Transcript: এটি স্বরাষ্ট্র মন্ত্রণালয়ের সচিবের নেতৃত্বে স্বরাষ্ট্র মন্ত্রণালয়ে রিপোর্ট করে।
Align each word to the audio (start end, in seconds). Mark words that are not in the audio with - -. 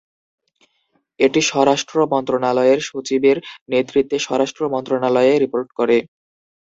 এটি 1.19 1.41
স্বরাষ্ট্র 1.49 1.95
মন্ত্রণালয়ের 2.13 2.79
সচিবের 2.89 3.37
নেতৃত্বে 3.71 4.17
স্বরাষ্ট্র 4.19 4.61
মন্ত্রণালয়ে 4.73 5.33
রিপোর্ট 5.37 5.69
করে। 5.79 5.97